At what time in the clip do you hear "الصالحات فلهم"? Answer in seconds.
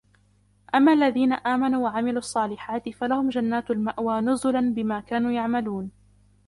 2.19-3.29